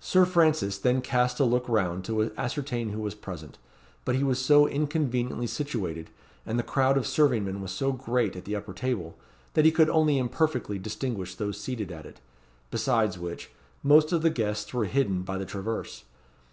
[0.00, 3.56] Sir Francis then cast a look round to ascertain who were present;
[4.04, 6.10] but he was so inconveniently situated,
[6.44, 9.16] and the crowd of serving men was so great at the upper table,
[9.54, 12.20] that he could only imperfectly distinguish those seated at it;
[12.72, 13.52] besides which,
[13.84, 16.02] most of the guests were hidden by the traverse.